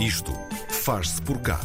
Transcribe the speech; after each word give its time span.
Isto 0.00 0.32
faz-se 0.68 1.20
por 1.22 1.40
cá. 1.40 1.58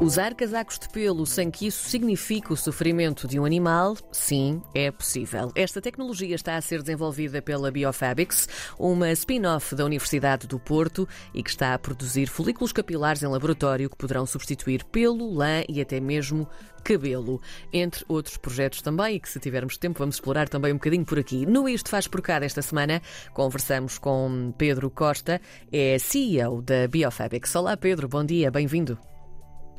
Usar 0.00 0.34
casacos 0.34 0.78
de 0.78 0.88
pelo 0.88 1.26
sem 1.26 1.50
que 1.50 1.66
isso 1.66 1.86
signifique 1.86 2.50
o 2.50 2.56
sofrimento 2.56 3.28
de 3.28 3.38
um 3.38 3.44
animal, 3.44 3.94
sim, 4.10 4.62
é 4.74 4.90
possível. 4.90 5.52
Esta 5.54 5.78
tecnologia 5.78 6.34
está 6.34 6.56
a 6.56 6.60
ser 6.62 6.80
desenvolvida 6.80 7.42
pela 7.42 7.70
Biofabrics, 7.70 8.48
uma 8.78 9.12
spin-off 9.12 9.74
da 9.74 9.84
Universidade 9.84 10.46
do 10.46 10.58
Porto 10.58 11.06
e 11.34 11.42
que 11.42 11.50
está 11.50 11.74
a 11.74 11.78
produzir 11.78 12.28
folículos 12.28 12.72
capilares 12.72 13.22
em 13.22 13.26
laboratório 13.26 13.90
que 13.90 13.96
poderão 13.96 14.24
substituir 14.24 14.84
pelo, 14.84 15.34
lã 15.34 15.62
e 15.68 15.82
até 15.82 16.00
mesmo 16.00 16.48
cabelo, 16.82 17.38
entre 17.70 18.02
outros 18.08 18.38
projetos 18.38 18.80
também, 18.80 19.16
e 19.16 19.20
que 19.20 19.28
se 19.28 19.38
tivermos 19.38 19.76
tempo 19.76 19.98
vamos 19.98 20.14
explorar 20.14 20.48
também 20.48 20.72
um 20.72 20.76
bocadinho 20.76 21.04
por 21.04 21.18
aqui. 21.18 21.44
No 21.44 21.68
Isto 21.68 21.90
Faz 21.90 22.08
Por 22.08 22.22
Cá 22.22 22.38
desta 22.38 22.62
semana, 22.62 23.02
conversamos 23.34 23.98
com 23.98 24.54
Pedro 24.56 24.88
Costa, 24.88 25.42
é 25.70 25.98
CEO 25.98 26.62
da 26.62 26.88
Biofabrics. 26.88 27.54
Olá 27.54 27.76
Pedro, 27.76 28.08
bom 28.08 28.24
dia, 28.24 28.50
bem-vindo. 28.50 28.98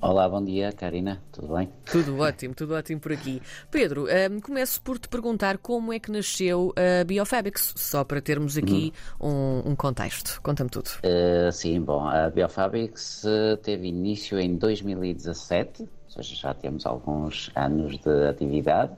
Olá, 0.02 0.28
bom 0.28 0.44
dia, 0.44 0.72
Karina. 0.72 1.22
Tudo 1.32 1.54
bem? 1.54 1.70
Tudo 1.86 2.18
ótimo, 2.18 2.56
tudo 2.56 2.74
ótimo 2.74 3.00
por 3.00 3.12
aqui. 3.12 3.40
Pedro, 3.70 4.08
um, 4.32 4.40
começo 4.40 4.82
por 4.82 4.98
te 4.98 5.08
perguntar 5.08 5.60
como 5.60 5.94
é 5.94 6.00
que 6.00 6.12
nasceu 6.12 6.74
a 6.76 7.04
Biofabrics, 7.04 7.76
só 7.78 8.04
para 8.04 8.20
termos 8.20 8.58
aqui 8.58 8.92
um, 9.22 9.62
um 9.64 9.76
contexto. 9.76 10.42
Conta-me 10.42 10.72
tudo. 10.72 10.90
Uh, 11.06 11.52
sim, 11.52 11.80
bom, 11.80 12.08
a 12.08 12.32
Biofabrics 12.32 13.24
uh, 13.26 13.58
teve 13.58 13.90
início 13.90 14.40
em 14.40 14.56
2017, 14.58 15.84
ou 15.84 15.88
seja, 16.08 16.36
já 16.36 16.54
temos 16.56 16.88
alguns 16.88 17.52
anos 17.56 18.00
de 18.00 18.28
atividade. 18.28 18.94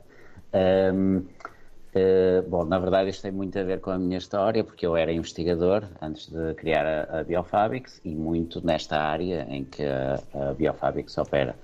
Um, 0.54 1.26
Uh, 1.96 2.42
bom, 2.50 2.66
na 2.66 2.80
verdade 2.80 3.12
isto 3.12 3.22
tem 3.22 3.32
muito 3.32 3.58
a 3.60 3.64
ver 3.64 3.80
com 3.80 3.92
a 3.92 4.00
minha 4.00 4.18
história, 4.18 4.64
porque 4.64 4.84
eu 4.84 4.98
era 4.98 5.12
investigador 5.14 5.88
antes 6.02 6.28
de 6.28 6.56
criar 6.56 6.86
a, 6.88 7.20
a 7.20 7.24
e 8.04 8.16
muito 8.16 8.66
nesta 8.66 8.98
área 8.98 9.46
em 9.48 9.64
que 9.64 9.84
a, 9.84 10.16
a 10.34 10.54
opera. 11.22 11.56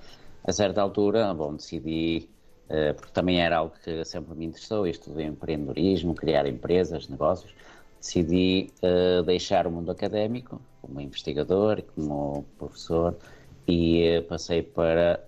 A 0.43 0.51
certa 0.51 0.81
altura, 0.81 1.33
bom, 1.33 1.55
decidi, 1.55 2.29
uh, 2.69 2.93
porque 2.93 3.11
também 3.11 3.41
era 3.41 3.57
algo 3.57 3.73
que 3.83 4.05
sempre 4.05 4.35
me 4.35 4.45
interessou, 4.45 4.85
isto 4.85 5.11
de 5.11 5.23
empreendedorismo, 5.23 6.13
criar 6.13 6.45
empresas, 6.45 7.07
negócios, 7.07 7.51
decidi 7.99 8.71
uh, 8.83 9.23
deixar 9.23 9.65
o 9.65 9.71
mundo 9.71 9.91
académico, 9.91 10.61
como 10.79 11.01
investigador, 11.01 11.81
como 11.95 12.45
professor, 12.59 13.17
e 13.67 14.23
passei 14.29 14.61
para 14.61 15.23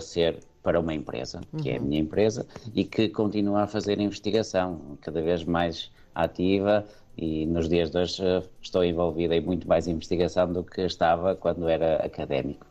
ser 0.00 0.38
para 0.62 0.78
uma 0.78 0.94
empresa, 0.94 1.40
que 1.58 1.68
uhum. 1.68 1.74
é 1.74 1.76
a 1.76 1.80
uhum. 1.80 1.86
minha 1.88 2.00
empresa, 2.00 2.46
e 2.74 2.84
que 2.84 3.08
continua 3.08 3.62
a 3.62 3.66
fazer 3.66 4.00
investigação 4.00 4.96
cada 5.00 5.20
vez 5.20 5.44
mais 5.44 5.90
ativa 6.14 6.86
e 7.16 7.46
nos 7.46 7.68
dias 7.68 7.90
de 7.90 7.98
hoje 7.98 8.24
eh, 8.24 8.42
estou 8.60 8.84
envolvida 8.84 9.36
em 9.36 9.40
muito 9.40 9.68
mais 9.68 9.86
investigação 9.86 10.52
do 10.52 10.64
que 10.64 10.80
estava 10.82 11.34
quando 11.34 11.68
era 11.68 11.96
académico. 11.96 12.66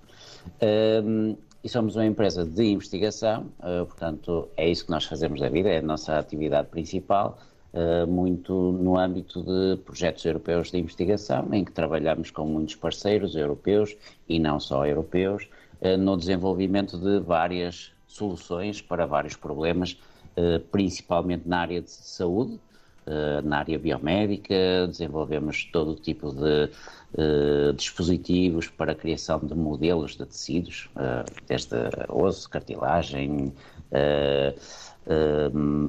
Um, 1.04 1.36
e 1.64 1.70
somos 1.70 1.96
uma 1.96 2.06
empresa 2.06 2.44
de 2.44 2.64
investigação, 2.64 3.46
uh, 3.60 3.86
portanto 3.86 4.48
é 4.58 4.68
isso 4.68 4.86
que 4.86 4.92
nós 4.92 5.06
fazemos 5.06 5.40
da 5.40 5.48
vida, 5.48 5.70
é 5.70 5.78
a 5.78 5.82
nossa 5.82 6.18
atividade 6.18 6.70
principal, 6.70 7.38
uh, 7.74 8.08
muito 8.08 8.52
no 8.72 8.98
âmbito 8.98 9.44
de 9.44 9.78
projetos 9.84 10.26
europeus 10.26 10.72
de 10.72 10.80
investigação, 10.80 11.48
em 11.54 11.64
que 11.64 11.72
trabalhamos 11.72 12.32
com 12.32 12.48
muitos 12.48 12.74
parceiros 12.76 13.36
europeus 13.36 13.96
e 14.28 14.40
não 14.40 14.60
só 14.60 14.88
europeus, 14.88 15.48
no 15.98 16.16
desenvolvimento 16.16 16.98
de 16.98 17.20
várias 17.20 17.92
soluções 18.08 18.82
para 18.82 19.06
vários 19.06 19.36
problemas, 19.36 19.98
eh, 20.36 20.60
principalmente 20.72 21.48
na 21.48 21.60
área 21.60 21.82
de 21.82 21.90
saúde, 21.90 22.60
eh, 23.06 23.42
na 23.42 23.60
área 23.60 23.80
biomédica, 23.80 24.88
desenvolvemos 24.88 25.66
todo 25.66 25.96
tipo 25.96 26.32
de 26.32 26.70
dispositivos 27.76 28.70
para 28.70 28.94
a 28.94 28.96
criação 28.96 29.40
de 29.40 29.54
modelos 29.54 30.12
de 30.16 30.26
tecidos, 30.26 30.90
desde 31.46 31.76
osso, 32.08 32.50
cartilagem, 32.50 33.54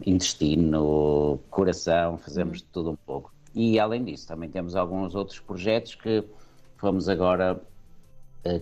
intestino, 0.05 1.39
coração, 1.49 2.19
fazemos 2.19 2.59
de 2.59 2.65
tudo 2.65 2.91
um 2.91 2.97
pouco. 2.97 3.33
E 3.55 3.78
além 3.78 4.03
disso, 4.03 4.27
também 4.27 4.49
temos 4.49 4.75
alguns 4.75 5.15
outros 5.15 5.39
projetos 5.39 5.95
que 5.95 6.25
fomos 6.77 7.09
agora 7.09 7.61
eh, 7.61 7.72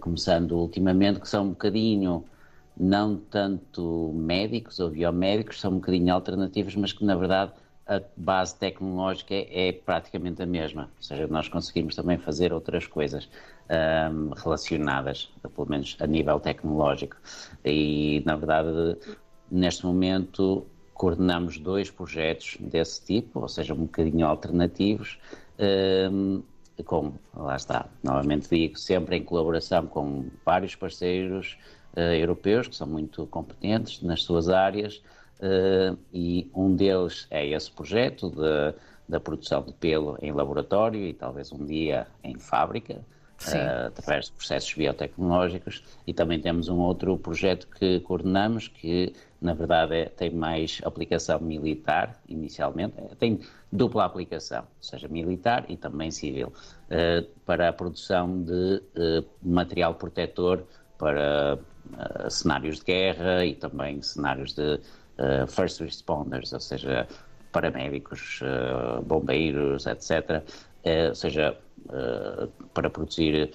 começando 0.00 0.52
ultimamente, 0.52 1.20
que 1.20 1.28
são 1.28 1.44
um 1.44 1.48
bocadinho 1.50 2.24
não 2.78 3.16
tanto 3.16 4.12
médicos 4.14 4.78
ou 4.80 4.90
biomédicos, 4.90 5.60
são 5.60 5.72
um 5.72 5.74
bocadinho 5.76 6.14
alternativos, 6.14 6.74
mas 6.76 6.92
que 6.92 7.04
na 7.04 7.14
verdade 7.14 7.52
a 7.86 8.00
base 8.16 8.56
tecnológica 8.56 9.34
é, 9.34 9.72
praticamente 9.72 10.40
a 10.40 10.46
mesma. 10.46 10.88
Ou 10.96 11.02
seja, 11.02 11.26
nós 11.26 11.48
conseguimos 11.48 11.96
também 11.96 12.16
fazer 12.18 12.52
outras 12.52 12.86
coisas 12.86 13.28
um, 13.68 14.30
relacionadas, 14.30 15.28
pelo 15.54 15.68
menos 15.68 15.96
a 15.98 16.06
nível 16.06 16.38
tecnológico. 16.38 17.16
E 17.64 18.22
na 18.24 18.36
verdade, 18.36 18.96
neste 19.50 19.84
momento, 19.84 20.64
coordenamos 20.94 21.58
dois 21.58 21.90
projetos 21.90 22.56
desse 22.60 23.04
tipo, 23.04 23.40
ou 23.40 23.48
seja, 23.48 23.74
um 23.74 23.82
bocadinho 23.82 24.24
alternativos. 24.24 25.18
Um, 25.58 26.42
com, 26.82 27.12
lá 27.34 27.56
está, 27.56 27.86
novamente 28.02 28.48
digo, 28.48 28.78
sempre 28.78 29.16
em 29.16 29.24
colaboração 29.24 29.86
com 29.86 30.26
vários 30.44 30.74
parceiros 30.74 31.58
uh, 31.96 32.00
europeus 32.00 32.68
que 32.68 32.76
são 32.76 32.86
muito 32.86 33.26
competentes 33.26 34.02
nas 34.02 34.22
suas 34.22 34.48
áreas 34.48 35.02
uh, 35.40 35.98
e 36.12 36.50
um 36.54 36.74
deles 36.74 37.26
é 37.30 37.46
esse 37.46 37.70
projeto 37.70 38.30
de, 38.30 38.74
da 39.08 39.20
produção 39.20 39.62
de 39.62 39.72
pelo 39.72 40.16
em 40.20 40.32
laboratório 40.32 41.00
e 41.00 41.12
talvez 41.12 41.52
um 41.52 41.64
dia 41.64 42.06
em 42.22 42.38
fábrica. 42.38 43.04
Uh, 43.48 43.86
através 43.86 44.26
de 44.26 44.32
processos 44.32 44.74
biotecnológicos. 44.74 45.82
E 46.06 46.12
também 46.12 46.38
temos 46.38 46.68
um 46.68 46.78
outro 46.78 47.16
projeto 47.16 47.66
que 47.68 47.98
coordenamos 48.00 48.68
que 48.68 49.14
na 49.40 49.54
verdade 49.54 49.94
é, 49.94 50.04
tem 50.06 50.30
mais 50.30 50.80
aplicação 50.84 51.40
militar 51.40 52.20
inicialmente, 52.28 52.94
é, 52.98 53.14
tem 53.18 53.40
dupla 53.72 54.04
aplicação, 54.04 54.64
seja 54.78 55.08
militar 55.08 55.64
e 55.68 55.76
também 55.76 56.10
civil, 56.10 56.48
uh, 56.48 57.26
para 57.46 57.70
a 57.70 57.72
produção 57.72 58.42
de 58.42 58.82
uh, 58.96 59.24
material 59.42 59.94
protetor 59.94 60.64
para 60.98 61.58
cenários 62.28 62.78
de 62.78 62.84
guerra 62.84 63.44
e 63.44 63.54
também 63.54 64.02
cenários 64.02 64.52
de 64.52 64.78
first 65.48 65.80
responders, 65.80 66.52
ou 66.52 66.60
seja, 66.60 67.08
paramédicos, 67.50 68.40
bombeiros, 69.06 69.86
etc. 69.86 70.44
ou 70.84 71.14
seja, 71.14 71.56
para 72.72 72.88
produzir 72.90 73.52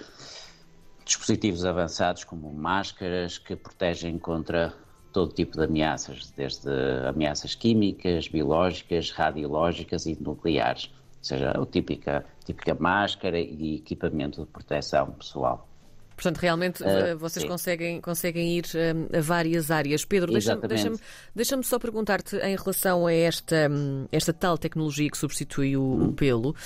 dispositivos 1.04 1.64
avançados 1.64 2.24
como 2.24 2.52
máscaras 2.52 3.38
que 3.38 3.54
protegem 3.54 4.18
contra 4.18 4.74
todo 5.12 5.32
tipo 5.32 5.56
de 5.56 5.64
ameaças, 5.64 6.30
desde 6.36 6.68
ameaças 7.08 7.54
químicas, 7.54 8.28
biológicas, 8.28 9.10
radiológicas 9.10 10.04
e 10.04 10.20
nucleares, 10.20 10.90
ou 11.18 11.24
seja, 11.24 11.52
a 11.52 11.66
típica, 11.66 12.24
típica 12.44 12.74
máscara 12.74 13.38
e 13.38 13.76
equipamento 13.76 14.42
de 14.42 14.46
proteção 14.48 15.12
pessoal. 15.12 15.68
Portanto, 16.16 16.38
realmente 16.38 16.82
uh, 16.82 17.16
vocês 17.18 17.44
conseguem, 17.44 18.00
conseguem 18.00 18.56
ir 18.56 18.64
uh, 18.64 19.18
a 19.18 19.20
várias 19.20 19.70
áreas. 19.70 20.04
Pedro, 20.04 20.32
deixa-me 20.32 20.66
deixa 20.66 20.92
deixa 21.34 21.62
só 21.62 21.78
perguntar-te 21.78 22.36
em 22.38 22.56
relação 22.56 23.06
a 23.06 23.12
esta, 23.12 23.68
um, 23.70 24.06
esta 24.10 24.32
tal 24.32 24.56
tecnologia 24.56 25.10
que 25.10 25.18
substitui 25.18 25.76
o, 25.76 25.82
hum. 25.82 26.08
o 26.08 26.12
pelo. 26.14 26.56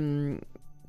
Um, 0.00 0.38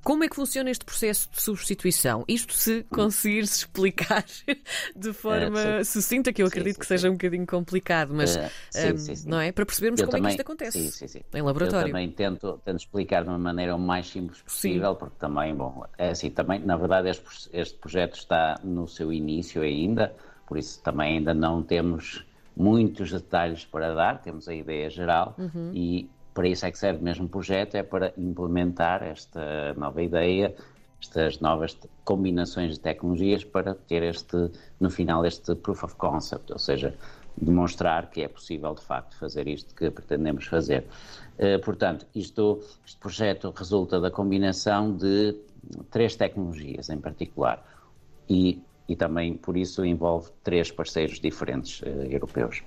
como 0.03 0.23
é 0.23 0.29
que 0.29 0.35
funciona 0.35 0.69
este 0.69 0.85
processo 0.85 1.29
de 1.31 1.41
substituição? 1.41 2.23
Isto 2.27 2.53
se 2.53 2.83
conseguires 2.83 3.57
explicar 3.57 4.25
de 4.95 5.13
forma 5.13 5.61
é, 5.61 5.83
sucinta, 5.83 6.31
que 6.31 6.41
eu 6.41 6.47
acredito 6.47 6.75
sim, 6.75 6.79
que 6.79 6.85
seja 6.85 7.09
um 7.09 7.13
bocadinho 7.13 7.45
complicado, 7.45 8.13
mas 8.13 8.35
uh, 8.35 8.97
sim, 8.97 9.27
não 9.27 9.39
é? 9.39 9.51
Para 9.51 9.65
percebermos 9.65 9.99
eu 9.99 10.07
como 10.07 10.17
também, 10.17 10.33
é 10.33 10.35
que 10.35 10.41
isto 10.41 10.47
acontece 10.47 11.23
em 11.33 11.41
laboratório. 11.41 11.87
Eu 11.87 11.91
também 11.91 12.11
tento, 12.11 12.59
tento 12.63 12.79
explicar 12.79 13.23
de 13.23 13.29
uma 13.29 13.39
maneira 13.39 13.75
o 13.75 13.79
mais 13.79 14.07
simples 14.09 14.41
possível, 14.41 14.95
porque 14.95 15.15
também, 15.19 15.53
bom, 15.55 15.85
é 15.97 16.09
assim, 16.09 16.29
também, 16.29 16.59
na 16.59 16.77
verdade, 16.77 17.09
este, 17.09 17.49
este 17.53 17.77
projeto 17.77 18.15
está 18.15 18.59
no 18.63 18.87
seu 18.87 19.11
início 19.11 19.61
ainda, 19.61 20.13
por 20.47 20.57
isso 20.57 20.81
também 20.81 21.17
ainda 21.17 21.33
não 21.33 21.61
temos 21.61 22.25
muitos 22.55 23.11
detalhes 23.11 23.63
para 23.65 23.93
dar, 23.93 24.21
temos 24.21 24.47
a 24.47 24.53
ideia 24.53 24.89
geral 24.89 25.35
uhum. 25.37 25.71
e 25.73 26.09
para 26.33 26.47
isso 26.47 26.65
é 26.65 26.71
que 26.71 26.77
serve 26.77 27.03
mesmo 27.03 27.25
o 27.25 27.29
projeto, 27.29 27.75
é 27.75 27.83
para 27.83 28.13
implementar 28.17 29.03
esta 29.03 29.73
nova 29.75 30.01
ideia, 30.01 30.55
estas 31.01 31.39
novas 31.39 31.77
combinações 32.03 32.73
de 32.73 32.79
tecnologias 32.79 33.43
para 33.43 33.73
ter 33.73 34.03
este, 34.03 34.51
no 34.79 34.89
final, 34.89 35.25
este 35.25 35.55
proof 35.55 35.83
of 35.83 35.95
concept, 35.95 36.51
ou 36.51 36.59
seja, 36.59 36.93
demonstrar 37.37 38.09
que 38.09 38.21
é 38.21 38.27
possível 38.27 38.73
de 38.75 38.81
facto 38.81 39.17
fazer 39.17 39.47
isto 39.47 39.73
que 39.73 39.89
pretendemos 39.89 40.45
fazer. 40.45 40.85
Uh, 41.37 41.63
portanto, 41.63 42.05
isto, 42.13 42.61
este 42.85 42.99
projeto 42.99 43.53
resulta 43.55 43.99
da 43.99 44.11
combinação 44.11 44.95
de 44.95 45.35
três 45.89 46.15
tecnologias 46.15 46.89
em 46.89 46.99
particular 46.99 47.65
e, 48.29 48.61
e 48.87 48.95
também 48.95 49.35
por 49.35 49.55
isso 49.55 49.85
envolve 49.85 50.29
três 50.43 50.71
parceiros 50.71 51.19
diferentes 51.19 51.81
uh, 51.81 51.85
europeus. 52.09 52.61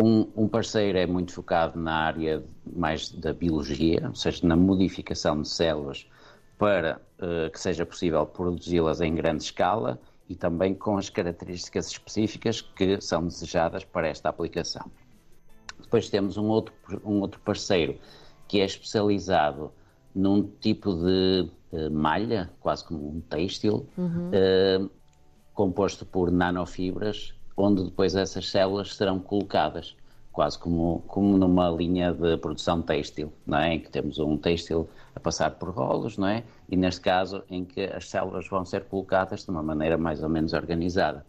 Um, 0.00 0.28
um, 0.36 0.48
parceiro 0.48 0.96
é 0.96 1.06
muito 1.06 1.32
focado 1.32 1.78
na 1.78 1.92
área 1.92 2.44
mais 2.64 3.10
da 3.10 3.32
biologia, 3.32 4.06
ou 4.06 4.14
seja, 4.14 4.46
na 4.46 4.54
modificação 4.54 5.42
de 5.42 5.48
células 5.48 6.08
para 6.56 7.00
uh, 7.18 7.50
que 7.50 7.58
seja 7.60 7.84
possível 7.84 8.24
produzi-las 8.24 9.00
em 9.00 9.14
grande 9.14 9.42
escala 9.42 10.00
e 10.28 10.36
também 10.36 10.74
com 10.74 10.96
as 10.96 11.10
características 11.10 11.88
específicas 11.88 12.60
que 12.60 13.00
são 13.00 13.26
desejadas 13.26 13.84
para 13.84 14.08
esta 14.08 14.28
aplicação. 14.28 14.88
Depois 15.80 16.08
temos 16.10 16.36
um 16.36 16.46
outro, 16.46 16.74
um 17.04 17.20
outro 17.20 17.40
parceiro 17.40 17.98
que 18.46 18.60
é 18.60 18.64
especializado 18.64 19.72
num 20.14 20.42
tipo 20.60 20.94
de 20.94 21.50
uh, 21.72 21.90
malha, 21.90 22.50
quase 22.60 22.84
como 22.84 23.08
um 23.08 23.20
têxtil, 23.20 23.88
uhum. 23.96 24.30
uh, 24.30 24.90
composto 25.54 26.04
por 26.06 26.30
nanofibras, 26.30 27.34
onde 27.58 27.84
depois 27.84 28.14
essas 28.14 28.48
células 28.48 28.94
serão 28.94 29.18
colocadas, 29.18 29.96
quase 30.32 30.58
como, 30.58 31.02
como 31.08 31.36
numa 31.36 31.68
linha 31.68 32.12
de 32.12 32.36
produção 32.36 32.80
têxtil, 32.80 33.32
não 33.44 33.58
é? 33.58 33.74
em 33.74 33.80
que 33.80 33.90
temos 33.90 34.18
um 34.20 34.36
têxtil 34.36 34.88
a 35.14 35.18
passar 35.18 35.50
por 35.52 35.70
rolos, 35.70 36.16
não 36.16 36.28
é? 36.28 36.44
e 36.68 36.76
neste 36.76 37.00
caso 37.00 37.42
em 37.50 37.64
que 37.64 37.82
as 37.82 38.08
células 38.08 38.48
vão 38.48 38.64
ser 38.64 38.84
colocadas 38.84 39.44
de 39.44 39.50
uma 39.50 39.62
maneira 39.62 39.98
mais 39.98 40.22
ou 40.22 40.28
menos 40.28 40.52
organizada. 40.52 41.26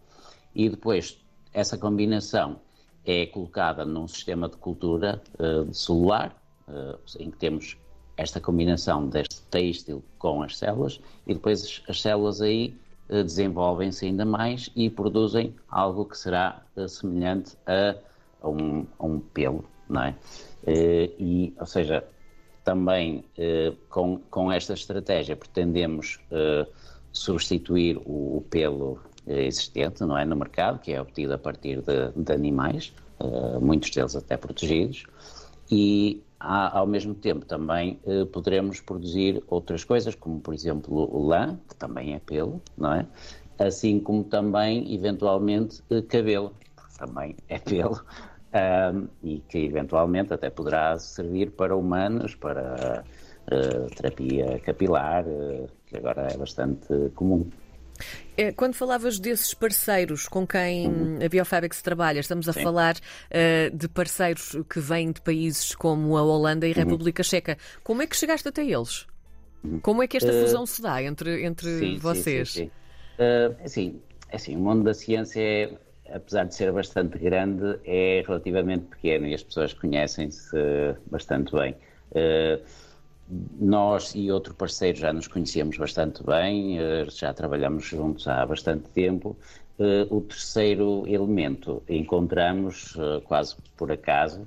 E 0.54 0.68
depois 0.68 1.18
essa 1.52 1.76
combinação 1.76 2.60
é 3.04 3.26
colocada 3.26 3.84
num 3.84 4.06
sistema 4.06 4.48
de 4.48 4.56
cultura 4.56 5.20
uh, 5.38 5.72
celular, 5.74 6.36
uh, 6.68 6.98
em 7.18 7.30
que 7.30 7.36
temos 7.38 7.76
esta 8.16 8.40
combinação 8.40 9.08
deste 9.08 9.40
têxtil 9.50 10.04
com 10.18 10.42
as 10.42 10.56
células, 10.56 11.00
e 11.26 11.34
depois 11.34 11.82
as 11.88 12.00
células 12.00 12.40
aí 12.40 12.78
desenvolvem-se 13.10 14.06
ainda 14.06 14.24
mais 14.24 14.70
e 14.76 14.88
produzem 14.88 15.54
algo 15.68 16.04
que 16.04 16.16
será 16.16 16.62
semelhante 16.88 17.56
a, 17.66 17.96
um, 18.48 18.86
a, 18.98 19.04
um, 19.04 19.18
pelo, 19.18 19.64
não 19.88 20.02
é? 20.02 20.14
e, 21.18 21.52
ou 21.58 21.66
seja, 21.66 22.04
também 22.62 23.24
com, 23.88 24.20
com 24.30 24.52
esta 24.52 24.74
estratégia 24.74 25.34
pretendemos 25.34 26.20
substituir 27.12 27.96
o, 27.98 28.36
o 28.36 28.46
pelo 28.48 29.00
existente 29.26 30.02
não 30.02 30.16
é, 30.16 30.24
no 30.24 30.36
mercado, 30.36 30.78
que 30.78 30.92
é 30.92 31.00
obtido 31.00 31.34
a 31.34 31.38
partir 31.38 31.82
de, 31.82 32.12
de 32.14 32.32
animais, 32.32 32.92
muitos 33.60 33.90
deles 33.90 34.14
até 34.14 34.36
protegidos, 34.36 35.04
e 35.70 36.22
há, 36.40 36.78
ao 36.78 36.86
mesmo 36.86 37.14
tempo 37.14 37.44
também 37.44 38.00
uh, 38.04 38.26
poderemos 38.26 38.80
produzir 38.80 39.42
outras 39.46 39.84
coisas, 39.84 40.14
como 40.14 40.40
por 40.40 40.54
exemplo 40.54 41.08
o 41.14 41.26
lã, 41.26 41.58
que 41.68 41.76
também 41.76 42.14
é 42.14 42.18
pelo, 42.18 42.60
não 42.76 42.94
é? 42.94 43.06
Assim 43.58 44.00
como 44.00 44.24
também, 44.24 44.92
eventualmente, 44.92 45.82
uh, 45.90 46.02
cabelo, 46.02 46.54
que 46.74 46.98
também 46.98 47.36
é 47.48 47.58
pelo, 47.58 48.02
e 49.22 49.38
que 49.48 49.58
eventualmente 49.58 50.32
até 50.32 50.50
poderá 50.50 50.98
servir 50.98 51.52
para 51.52 51.76
humanos, 51.76 52.34
para 52.34 53.04
terapia 53.96 54.60
capilar, 54.60 55.24
que 55.86 55.96
agora 55.96 56.28
é 56.32 56.36
bastante 56.36 56.88
comum. 57.14 57.48
É, 58.36 58.52
quando 58.52 58.74
falavas 58.74 59.18
desses 59.18 59.54
parceiros 59.54 60.28
com 60.28 60.46
quem 60.46 60.88
uhum. 60.88 61.18
a 61.24 61.28
Biofabrics 61.28 61.82
trabalha, 61.82 62.20
estamos 62.20 62.48
a 62.48 62.52
Sim. 62.52 62.62
falar 62.62 62.96
uh, 62.96 63.76
de 63.76 63.88
parceiros 63.88 64.56
que 64.68 64.80
vêm 64.80 65.12
de 65.12 65.20
países 65.20 65.74
como 65.74 66.16
a 66.16 66.22
Holanda 66.22 66.66
e 66.66 66.72
a 66.72 66.76
uhum. 66.76 66.84
República 66.84 67.22
Checa. 67.22 67.58
Como 67.82 68.02
é 68.02 68.06
que 68.06 68.16
chegaste 68.16 68.48
até 68.48 68.64
eles? 68.64 69.06
Uhum. 69.62 69.80
Como 69.80 70.02
é 70.02 70.06
que 70.06 70.16
esta 70.16 70.30
uh, 70.30 70.40
fusão 70.40 70.64
se 70.66 70.80
dá 70.80 71.02
entre, 71.02 71.44
entre 71.44 71.78
sim, 71.78 71.96
vocês? 71.98 72.50
Sim, 72.50 72.64
sim, 72.64 72.70
uh, 73.18 73.56
assim, 73.64 74.00
assim, 74.32 74.56
o 74.56 74.60
mundo 74.60 74.84
da 74.84 74.94
ciência, 74.94 75.40
é, 75.40 75.70
apesar 76.12 76.44
de 76.44 76.54
ser 76.54 76.72
bastante 76.72 77.18
grande, 77.18 77.78
é 77.84 78.22
relativamente 78.26 78.86
pequeno 78.86 79.26
e 79.26 79.34
as 79.34 79.42
pessoas 79.42 79.74
conhecem-se 79.74 80.56
bastante 81.10 81.52
bem. 81.52 81.76
Uh, 82.12 82.64
nós 83.60 84.14
e 84.14 84.30
outro 84.30 84.54
parceiro 84.54 84.98
já 84.98 85.12
nos 85.12 85.28
conhecemos 85.28 85.76
bastante 85.76 86.22
bem, 86.24 86.78
eh, 86.78 87.06
já 87.08 87.32
trabalhamos 87.32 87.84
juntos 87.84 88.26
há 88.26 88.44
bastante 88.44 88.88
tempo. 88.90 89.36
Eh, 89.78 90.06
o 90.10 90.20
terceiro 90.20 91.04
elemento 91.06 91.82
encontramos 91.88 92.96
eh, 92.98 93.20
quase 93.24 93.56
por 93.76 93.92
acaso 93.92 94.46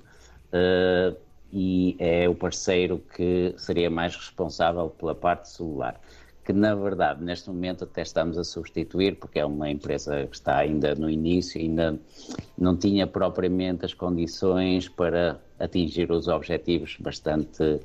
e 1.51 1.95
é 1.97 2.29
o 2.29 2.35
parceiro 2.35 3.01
que 3.15 3.55
seria 3.57 3.89
mais 3.89 4.15
responsável 4.15 4.89
pela 4.89 5.15
parte 5.15 5.49
celular, 5.49 5.99
que 6.45 6.53
na 6.53 6.75
verdade 6.75 7.23
neste 7.23 7.49
momento 7.49 7.85
até 7.85 8.03
estamos 8.03 8.37
a 8.37 8.43
substituir, 8.43 9.15
porque 9.15 9.39
é 9.39 9.45
uma 9.45 9.69
empresa 9.69 10.27
que 10.27 10.35
está 10.35 10.57
ainda 10.57 10.93
no 10.93 11.09
início, 11.09 11.59
ainda 11.59 11.99
não 12.55 12.77
tinha 12.77 13.07
propriamente 13.07 13.83
as 13.83 13.95
condições 13.95 14.87
para 14.87 15.39
atingir 15.59 16.11
os 16.11 16.27
objetivos 16.27 16.97
bastante 16.99 17.79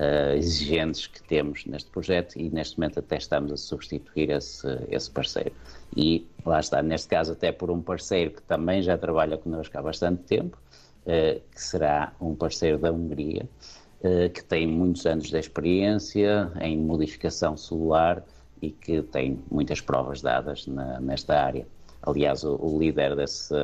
uh, 0.00 0.34
exigentes 0.34 1.06
que 1.06 1.22
temos 1.22 1.66
neste 1.66 1.90
projeto 1.90 2.36
e 2.36 2.48
neste 2.48 2.78
momento 2.78 2.98
até 2.98 3.18
estamos 3.18 3.52
a 3.52 3.56
substituir 3.56 4.30
esse, 4.30 4.66
esse 4.88 5.10
parceiro. 5.10 5.52
E 5.94 6.26
lá 6.44 6.58
está, 6.58 6.82
neste 6.82 7.08
caso 7.08 7.32
até 7.32 7.52
por 7.52 7.70
um 7.70 7.82
parceiro 7.82 8.30
que 8.30 8.42
também 8.42 8.82
já 8.82 8.96
trabalha 8.96 9.36
connosco 9.36 9.76
há 9.76 9.82
bastante 9.82 10.22
tempo, 10.22 10.56
uh, 11.04 11.40
que 11.54 11.62
será 11.62 12.12
um 12.20 12.34
parceiro 12.34 12.78
da 12.78 12.90
Hungria, 12.90 13.46
uh, 14.00 14.30
que 14.30 14.42
tem 14.42 14.66
muitos 14.66 15.04
anos 15.04 15.28
de 15.28 15.38
experiência 15.38 16.50
em 16.60 16.78
modificação 16.78 17.56
celular 17.56 18.24
e 18.62 18.70
que 18.70 19.02
tem 19.02 19.38
muitas 19.50 19.80
provas 19.80 20.22
dadas 20.22 20.66
na, 20.66 20.98
nesta 21.00 21.38
área. 21.38 21.66
Aliás, 22.02 22.44
o, 22.44 22.56
o 22.56 22.78
líder 22.78 23.14
desse, 23.14 23.54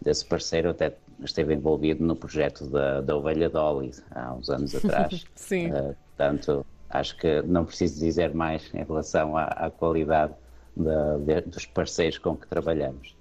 desse 0.00 0.24
parceiro 0.24 0.70
até 0.70 0.94
esteve 1.22 1.54
envolvido 1.54 2.04
no 2.04 2.16
projeto 2.16 2.66
da, 2.66 3.00
da 3.00 3.16
Ovelha 3.16 3.48
Dolly 3.48 3.92
há 4.10 4.34
uns 4.34 4.48
anos 4.50 4.74
atrás. 4.76 5.24
Sim. 5.34 5.70
Uh, 5.70 5.96
portanto, 6.16 6.66
acho 6.90 7.16
que 7.16 7.42
não 7.42 7.64
preciso 7.64 8.00
dizer 8.00 8.34
mais 8.34 8.72
em 8.74 8.84
relação 8.84 9.36
à, 9.36 9.44
à 9.44 9.70
qualidade 9.70 10.34
da, 10.76 11.16
de, 11.18 11.40
dos 11.42 11.66
parceiros 11.66 12.18
com 12.18 12.36
que 12.36 12.46
trabalhamos. 12.46 13.16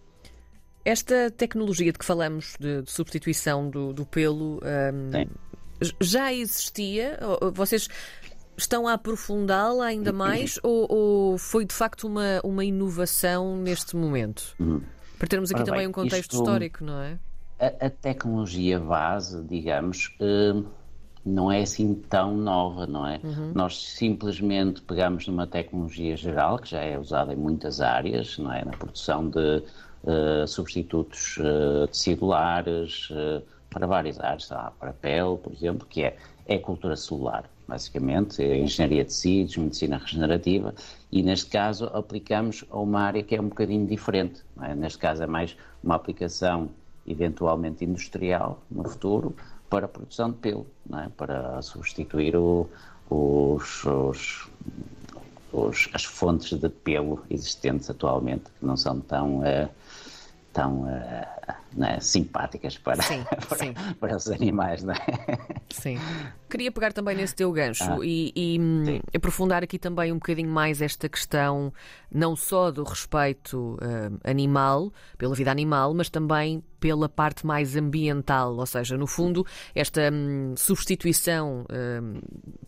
Esta 0.83 1.31
tecnologia 1.31 1.91
de 1.91 1.97
que 1.97 2.05
falamos, 2.05 2.55
de, 2.59 2.83
de 2.83 2.91
substituição 2.91 3.69
do, 3.69 3.91
do 3.91 4.05
pelo, 4.05 4.59
um, 4.63 5.25
já 5.99 6.31
existia? 6.31 7.17
Vocês 7.53 7.87
estão 8.57 8.87
a 8.87 8.93
aprofundá-la 8.93 9.85
ainda 9.85 10.13
mais 10.13 10.59
ou, 10.63 10.87
ou, 10.89 11.37
foi 11.37 11.65
de 11.65 11.73
facto 11.73 12.07
uma, 12.07 12.39
uma 12.43 12.63
inovação 12.63 13.57
neste 13.57 13.95
momento? 13.95 14.55
Uhum. 14.59 14.81
Para 15.17 15.27
termos 15.27 15.51
aqui 15.51 15.63
também 15.63 15.81
bem, 15.81 15.87
um 15.87 15.91
contexto 15.91 16.33
isto... 16.33 16.35
histórico, 16.35 16.83
não 16.83 17.01
é? 17.01 17.17
A, 17.59 17.85
a 17.85 17.89
tecnologia 17.89 18.79
base, 18.79 19.43
digamos, 19.43 20.15
uh, 20.19 20.65
não 21.25 21.51
é 21.51 21.61
assim 21.61 21.95
tão 21.95 22.35
nova, 22.35 22.85
não 22.85 23.07
é? 23.07 23.19
Uhum. 23.23 23.51
Nós 23.55 23.81
simplesmente 23.81 24.81
pegamos 24.81 25.27
numa 25.27 25.47
tecnologia 25.47 26.15
geral 26.15 26.59
que 26.59 26.69
já 26.69 26.81
é 26.81 26.99
usada 26.99 27.33
em 27.33 27.37
muitas 27.37 27.81
áreas, 27.81 28.37
não 28.37 28.51
é? 28.51 28.63
Na 28.63 28.71
produção 28.71 29.29
de 29.29 29.63
uh, 30.03 30.47
substitutos 30.47 31.37
uh, 31.37 31.87
tecidulários 31.87 33.11
para 33.69 33.87
várias 33.87 34.19
áreas, 34.19 34.49
lá, 34.49 34.71
para 34.79 34.91
a 34.91 34.93
pele, 34.93 35.37
por 35.37 35.51
exemplo, 35.51 35.85
que 35.85 36.03
é, 36.03 36.15
é 36.45 36.57
cultura 36.57 36.95
celular, 36.95 37.43
basicamente, 37.67 38.41
é 38.41 38.57
engenharia 38.57 39.03
de 39.03 39.09
tecidos, 39.09 39.57
medicina 39.57 39.97
regenerativa, 39.97 40.73
e 41.11 41.21
neste 41.21 41.49
caso 41.49 41.85
aplicamos 41.93 42.63
a 42.69 42.79
uma 42.79 43.01
área 43.01 43.21
que 43.21 43.35
é 43.35 43.41
um 43.41 43.49
bocadinho 43.49 43.85
diferente. 43.85 44.43
É? 44.61 44.73
Neste 44.73 44.99
caso 44.99 45.23
é 45.23 45.27
mais 45.27 45.57
uma 45.83 45.95
aplicação 45.95 46.69
eventualmente 47.07 47.85
industrial 47.85 48.59
no 48.69 48.83
futuro, 48.83 49.35
para 49.69 49.85
a 49.85 49.89
produção 49.89 50.31
de 50.31 50.37
pelo, 50.37 50.67
é? 50.93 51.09
para 51.09 51.61
substituir 51.61 52.35
o, 52.35 52.67
os, 53.09 53.83
os, 53.85 54.49
os, 55.51 55.89
as 55.93 56.05
fontes 56.05 56.57
de 56.59 56.69
pelo 56.69 57.23
existentes 57.29 57.89
atualmente, 57.89 58.45
que 58.59 58.65
não 58.65 58.77
são 58.77 58.99
tão, 59.01 59.39
uh, 59.39 59.69
tão 60.53 60.83
uh, 60.83 61.55
né, 61.75 61.99
simpáticas 61.99 62.77
para, 62.77 63.01
sim, 63.03 63.23
para, 63.47 63.57
sim. 63.57 63.73
para, 63.99 64.15
os 64.15 64.27
animais. 64.29 64.83
Não 64.83 64.93
é? 64.93 64.97
Sim. 65.69 65.97
Queria 66.49 66.71
pegar 66.71 66.93
também 66.93 67.17
nesse 67.17 67.35
teu 67.35 67.51
gancho 67.51 67.83
ah, 67.83 67.97
e, 68.01 68.31
e 68.35 68.59
hum, 68.59 69.01
aprofundar 69.13 69.63
aqui 69.63 69.77
também 69.77 70.11
um 70.11 70.15
bocadinho 70.15 70.49
mais 70.49 70.81
esta 70.81 71.09
questão, 71.09 71.73
não 72.09 72.35
só 72.35 72.71
do 72.71 72.83
respeito 72.83 73.77
uh, 73.81 74.19
animal, 74.23 74.93
pela 75.17 75.35
vida 75.35 75.51
animal, 75.51 75.93
mas 75.93 76.09
também 76.09 76.63
pela 76.79 77.09
parte 77.09 77.45
mais 77.45 77.75
ambiental, 77.75 78.55
ou 78.55 78.65
seja, 78.65 78.95
no 78.95 79.07
fundo, 79.07 79.45
esta 79.73 80.01
hum, 80.13 80.53
substituição 80.55 81.65
hum, 81.69 82.21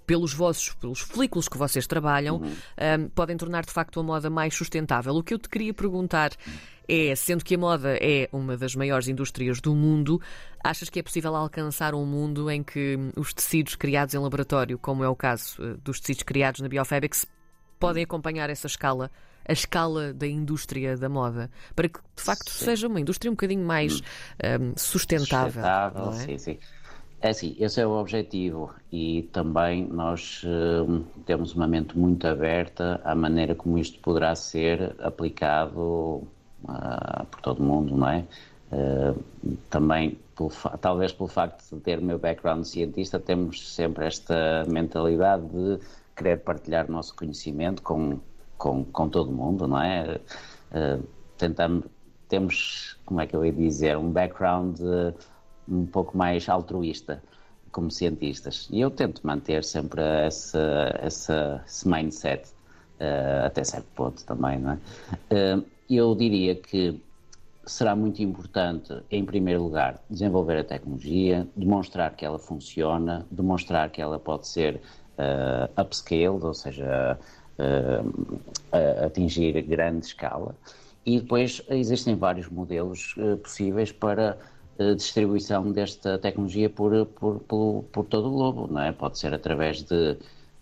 pelos 0.08 0.34
vossos, 0.34 0.74
pelos 0.74 1.00
folículos 1.00 1.48
que 1.48 1.58
vocês 1.58 1.86
trabalham, 1.86 2.38
uhum. 2.38 2.48
hum, 2.48 3.10
podem 3.14 3.38
tornar 3.38 3.64
de 3.64 3.72
facto 3.72 4.00
a 4.00 4.04
moda 4.04 4.30
mais 4.30 4.56
sustentável. 4.56 5.14
O 5.14 5.24
que 5.24 5.36
eu 5.36 5.40
te 5.40 5.48
queria 5.48 5.74
perguntar 5.74 6.32
é, 6.88 7.16
sendo 7.16 7.44
que 7.44 7.56
a 7.56 7.58
moda 7.58 7.98
é 8.02 8.30
uma 8.32 8.56
das 8.56 8.76
maiores 8.76 9.08
indústrias 9.08 9.60
do 9.60 9.76
mundo, 9.76 10.22
achas 10.64 10.90
que 10.90 11.00
é 11.00 11.04
possível 11.04 11.36
alcançar 11.36 11.94
um 11.94 12.06
mundo 12.06 12.50
em 12.50 12.64
que 12.64 12.98
os 13.16 13.34
tecidos 13.34 13.76
criados 13.76 14.14
em 14.14 14.18
laboratório, 14.18 14.78
como 14.78 15.04
é 15.04 15.10
o 15.10 15.16
caso 15.16 15.62
eh, 15.62 15.76
dos 15.84 16.00
tecidos 16.00 16.24
criados 16.24 16.62
na 16.62 16.68
Biofabrics, 16.68 17.26
podem 17.80 18.04
acompanhar 18.04 18.50
essa 18.50 18.68
escala? 18.68 19.12
a 19.50 19.54
escala 19.54 20.14
da 20.14 20.28
indústria 20.28 20.98
da 20.98 21.08
moda, 21.08 21.50
para 21.74 21.88
que 21.88 22.00
de 22.16 22.22
facto 22.22 22.50
sim. 22.50 22.66
seja 22.66 22.86
uma 22.86 23.00
indústria 23.00 23.32
um 23.32 23.34
bocadinho 23.34 23.66
mais 23.66 24.02
um, 24.60 24.74
sustentável. 24.76 25.64
Sustentável, 25.64 26.10
é? 26.10 26.14
sim, 26.16 26.38
sim. 26.38 26.60
É 27.22 27.30
assim, 27.30 27.56
esse 27.58 27.82
é 27.82 27.88
o 27.88 27.92
objetivo 27.92 28.72
e 28.92 29.24
também 29.32 29.88
nós 29.88 30.44
uh, 30.44 31.02
temos 31.26 31.56
uma 31.56 31.66
mente 31.66 31.98
muito 31.98 32.28
aberta 32.28 33.02
à 33.04 33.16
maneira 33.16 33.56
como 33.56 33.78
isto 33.78 34.00
poderá 34.02 34.36
ser 34.36 34.96
aplicado 35.00 36.28
uh, 36.68 37.26
por 37.26 37.42
todo 37.42 37.60
o 37.60 37.64
mundo, 37.64 37.96
não 37.96 38.10
é? 38.10 38.26
Uh, 38.72 39.24
também, 39.70 40.18
pelo 40.36 40.52
talvez 40.82 41.14
pelo 41.14 41.30
facto 41.30 41.64
de 41.74 41.82
ter 41.82 42.00
o 42.00 42.04
meu 42.04 42.20
background 42.20 42.64
cientista, 42.64 43.20
temos 43.20 43.74
sempre 43.74 44.06
esta 44.06 44.66
mentalidade 44.68 45.48
de 45.48 45.80
querer 46.16 46.38
partilhar 46.38 46.88
o 46.90 46.92
nosso 46.92 47.16
conhecimento 47.16 47.82
com, 47.82 48.20
com, 48.58 48.84
com 48.84 49.10
todo 49.10 49.32
mundo, 49.32 49.68
não 49.68 49.82
é? 49.82 50.20
tentamos, 51.38 51.86
temos, 52.28 53.00
como 53.06 53.22
é 53.22 53.28
que 53.28 53.36
eu 53.36 53.46
ia 53.46 53.54
dizer, 53.54 53.96
um 53.98 54.12
background 54.12 54.80
um 55.68 55.86
pouco 55.86 56.18
mais 56.18 56.50
altruísta 56.50 57.22
como 57.72 57.92
cientistas. 57.92 58.68
E 58.72 58.82
eu 58.82 58.90
tento 58.90 59.26
manter 59.26 59.64
sempre 59.64 60.02
essa, 60.02 60.98
essa, 61.00 61.64
esse 61.66 61.88
mindset, 61.88 62.50
uh, 63.00 63.46
até 63.46 63.64
certo 63.64 63.88
ponto 63.96 64.26
também, 64.26 64.58
não 64.60 64.72
é? 64.72 65.56
Uh, 65.56 65.66
eu 65.90 66.14
diria 66.16 66.56
que 66.56 67.00
será 67.66 67.96
muito 67.96 68.24
importante, 68.24 68.94
em 69.12 69.24
primeiro 69.26 69.62
lugar, 69.64 70.02
desenvolver 70.10 70.58
a 70.58 70.64
tecnologia, 70.64 71.48
demonstrar 71.56 72.16
que 72.16 72.26
ela 72.26 72.40
funciona, 72.40 73.26
demonstrar 73.30 73.90
que 73.90 74.02
ela 74.02 74.18
pode 74.18 74.48
ser 74.48 74.76
uh, 75.18 75.82
upscaled, 75.82 76.46
ou 76.46 76.54
seja, 76.54 77.20
uh, 77.60 79.06
atingir 79.06 79.62
grande 79.64 80.06
escala. 80.06 80.56
E 81.06 81.20
depois 81.20 81.62
existem 81.70 82.16
vários 82.16 82.48
modelos 82.48 83.16
uh, 83.18 83.38
possíveis 83.38 83.92
para 83.92 84.38
distribuição 84.96 85.72
desta 85.72 86.20
tecnologia 86.20 86.70
por, 86.70 87.08
por, 87.08 87.40
por, 87.40 87.84
por, 87.92 88.06
todo 88.06 88.28
o 88.28 88.32
globo, 88.32 88.68
não 88.72 88.84
é? 88.84 88.92
Pode 88.92 89.18
ser 89.18 89.34
através 89.34 89.82
de 89.82 90.16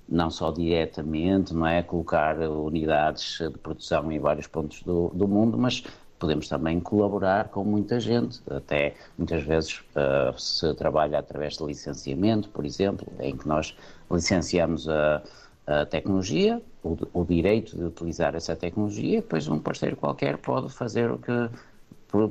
não 0.07 0.29
só 0.29 0.51
diretamente, 0.51 1.53
não 1.53 1.65
é, 1.65 1.81
colocar 1.81 2.37
unidades 2.39 3.37
de 3.39 3.57
produção 3.57 4.11
em 4.11 4.19
vários 4.19 4.47
pontos 4.47 4.81
do, 4.83 5.09
do 5.09 5.27
mundo, 5.27 5.57
mas 5.57 5.83
podemos 6.19 6.47
também 6.47 6.79
colaborar 6.79 7.49
com 7.49 7.63
muita 7.63 7.99
gente, 7.99 8.41
até 8.49 8.95
muitas 9.17 9.43
vezes 9.43 9.79
uh, 9.79 10.37
se 10.39 10.73
trabalha 10.75 11.19
através 11.19 11.57
de 11.57 11.65
licenciamento, 11.65 12.49
por 12.49 12.65
exemplo, 12.65 13.07
em 13.19 13.35
que 13.35 13.47
nós 13.47 13.75
licenciamos 14.09 14.87
a, 14.87 15.21
a 15.67 15.85
tecnologia, 15.85 16.61
o, 16.83 16.97
o, 17.13 17.25
direito 17.25 17.77
de 17.77 17.83
utilizar 17.83 18.35
essa 18.35 18.55
tecnologia, 18.55 19.21
depois 19.21 19.47
um 19.47 19.59
parceiro 19.59 19.95
qualquer 19.95 20.37
pode 20.37 20.71
fazer 20.71 21.11
o 21.11 21.17
que 21.17 21.49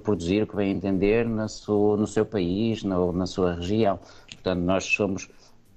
produzir 0.03 0.43
o 0.43 0.47
que 0.47 0.57
bem 0.57 0.71
entender 0.71 1.27
no 1.27 1.49
seu, 1.49 1.97
no 1.99 2.07
seu 2.07 2.25
país, 2.25 2.83
no, 2.83 3.13
na 3.13 3.27
sua 3.27 3.55
região. 3.55 3.99
Portanto, 4.31 4.61
nós 4.61 4.85
somos, 4.85 5.29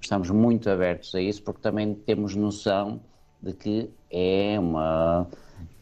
estamos 0.01 0.29
muito 0.29 0.69
abertos 0.69 1.13
a 1.15 1.21
isso 1.21 1.43
porque 1.43 1.61
também 1.61 1.93
temos 1.93 2.35
noção 2.35 2.99
de 3.41 3.53
que 3.53 3.89
é 4.09 4.57
uma, 4.59 5.27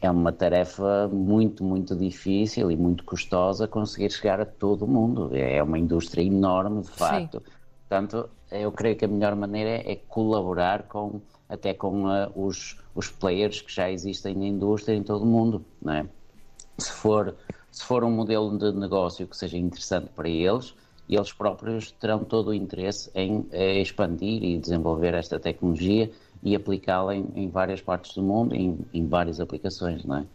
é 0.02 0.10
uma 0.10 0.32
tarefa 0.32 1.08
muito, 1.08 1.64
muito 1.64 1.96
difícil 1.96 2.72
e 2.72 2.76
muito 2.76 3.04
custosa 3.04 3.68
conseguir 3.68 4.12
chegar 4.12 4.42
a 4.42 4.46
todo 4.46 4.88
mundo. 4.88 5.30
É 5.34 5.62
uma 5.62 5.80
indústria 5.80 6.22
enorme, 6.22 6.82
de 6.82 6.90
facto. 6.90 7.42
Sim. 7.46 7.52
Portanto, 7.88 8.30
eu 8.52 8.72
creio 8.72 8.96
que 8.96 9.06
a 9.06 9.08
melhor 9.08 9.36
maneira 9.36 9.82
é 9.90 9.96
colaborar 9.96 10.84
com, 10.84 11.22
até 11.48 11.74
com 11.74 12.06
uh, 12.06 12.32
os, 12.36 12.82
os 12.94 13.10
players 13.10 13.62
que 13.62 13.74
já 13.74 13.92
existem 13.92 14.36
na 14.36 14.46
indústria 14.46 14.96
em 14.96 15.04
todo 15.04 15.24
o 15.24 15.28
mundo. 15.28 15.64
Não 15.82 15.94
é? 15.94 16.06
Se 16.78 16.92
for 16.92 17.36
se 17.76 17.84
for 17.84 18.06
um 18.06 18.10
modelo 18.10 18.58
de 18.58 18.72
negócio 18.72 19.28
que 19.28 19.36
seja 19.36 19.58
interessante 19.58 20.10
para 20.16 20.30
eles, 20.30 20.74
eles 21.10 21.32
próprios 21.32 21.92
terão 21.92 22.24
todo 22.24 22.48
o 22.48 22.54
interesse 22.54 23.12
em, 23.14 23.46
em 23.52 23.82
expandir 23.82 24.44
e 24.44 24.58
desenvolver 24.58 25.14
esta 25.14 25.40
tecnologia 25.40 26.10
e 26.44 26.56
aplicá-la 26.56 27.16
em, 27.16 27.28
em, 27.36 27.50
várias 27.50 27.82
partes 27.82 28.14
do 28.16 28.24
mundo, 28.24 28.56
em, 28.56 28.78
em 28.94 29.08
várias 29.08 29.40
aplicações, 29.40 30.04
não 30.04 30.18
é? 30.18 30.26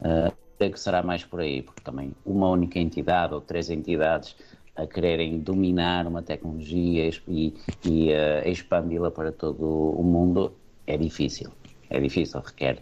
Uh, 0.00 0.70
que 0.70 0.80
será 0.80 1.02
mais 1.02 1.22
por 1.22 1.40
aí, 1.40 1.60
porque 1.60 1.82
também 1.82 2.12
uma 2.24 2.48
única 2.48 2.78
entidade 2.78 3.34
ou 3.34 3.40
três 3.40 3.68
entidades 3.68 4.34
a 4.74 4.86
quererem 4.86 5.38
dominar 5.38 6.06
uma 6.06 6.22
tecnologia 6.22 7.10
e, 7.28 7.54
e 7.84 8.10
uh, 8.10 8.48
expandi-la 8.48 9.10
para 9.10 9.30
todo 9.30 9.62
o 9.62 10.02
mundo 10.02 10.52
é 10.86 10.96
difícil. 10.96 11.50
É 11.90 12.00
difícil, 12.00 12.40
requer 12.40 12.78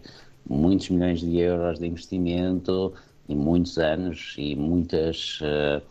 muitos 0.47 0.89
milhões 0.89 1.19
de 1.19 1.37
euros 1.39 1.79
de 1.79 1.87
investimento, 1.87 2.93
e 3.27 3.35
muitos 3.35 3.77
anos 3.77 4.35
e 4.37 4.55
muitas, 4.55 5.39
uh, 5.41 5.81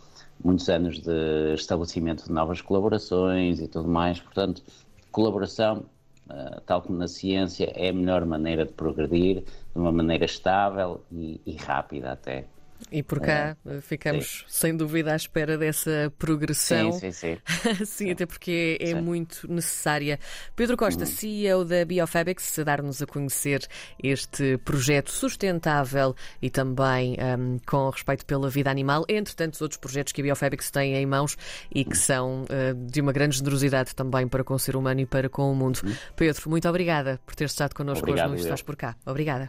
muitos 0.44 0.68
anos 0.68 1.00
de 1.00 1.54
estabelecimento 1.54 2.24
de 2.24 2.32
novas 2.32 2.60
colaborações 2.60 3.60
e 3.60 3.68
tudo 3.68 3.88
mais. 3.88 4.20
Portanto, 4.20 4.62
colaboração, 5.10 5.84
uh, 6.28 6.60
tal 6.66 6.82
como 6.82 6.98
na 6.98 7.08
ciência, 7.08 7.72
é 7.74 7.90
a 7.90 7.92
melhor 7.92 8.24
maneira 8.24 8.64
de 8.64 8.72
progredir 8.72 9.42
de 9.42 9.78
uma 9.78 9.92
maneira 9.92 10.24
estável 10.24 11.02
e, 11.10 11.40
e 11.46 11.56
rápida 11.56 12.12
até. 12.12 12.46
E 12.90 13.02
por 13.02 13.20
cá 13.20 13.56
é, 13.66 13.80
ficamos 13.80 14.44
sim. 14.46 14.70
sem 14.70 14.76
dúvida 14.76 15.12
à 15.12 15.16
espera 15.16 15.56
dessa 15.56 16.12
progressão. 16.18 16.92
Sim, 16.92 17.12
sim, 17.12 17.36
sim. 17.36 17.38
sim, 17.78 17.84
sim. 17.84 18.10
até 18.10 18.26
porque 18.26 18.78
é, 18.80 18.94
muito 18.94 19.50
necessária. 19.50 20.18
Pedro 20.56 20.76
Costa, 20.76 21.04
uhum. 21.04 21.06
CEO 21.06 21.64
da 21.64 21.84
Biofabex, 21.84 22.58
a 22.58 22.64
dar-nos 22.64 23.02
a 23.02 23.06
conhecer 23.06 23.66
este 24.02 24.58
projeto 24.58 25.10
sustentável 25.10 26.14
e 26.40 26.50
também 26.50 27.16
um, 27.38 27.58
com 27.66 27.90
respeito 27.90 28.26
pela 28.26 28.48
vida 28.48 28.70
animal, 28.70 29.04
entre 29.08 29.34
tantos 29.34 29.60
outros 29.60 29.78
projetos 29.78 30.12
que 30.12 30.20
a 30.20 30.24
Biofabex 30.24 30.70
tem 30.70 30.94
em 30.94 31.06
mãos 31.06 31.36
e 31.74 31.84
que 31.84 31.90
uhum. 31.90 31.96
são 31.96 32.42
uh, 32.42 32.74
de 32.90 33.00
uma 33.00 33.12
grande 33.12 33.36
generosidade 33.36 33.94
também 33.94 34.28
para 34.28 34.44
com 34.44 34.54
o 34.54 34.58
ser 34.58 34.76
humano 34.76 35.00
e 35.00 35.06
para 35.06 35.28
com 35.28 35.50
o 35.50 35.54
mundo. 35.54 35.80
Uhum. 35.84 35.94
Pedro, 36.16 36.50
muito 36.50 36.68
obrigada 36.68 37.20
por 37.24 37.34
ter 37.34 37.44
estado 37.44 37.74
connosco 37.74 38.04
Obrigado, 38.04 38.32
hoje 38.32 38.42
no 38.42 38.48
Faz 38.48 38.62
Por 38.62 38.76
Cá. 38.76 38.96
Obrigada. 39.06 39.40